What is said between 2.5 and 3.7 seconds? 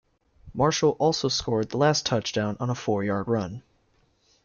on a four-yard run.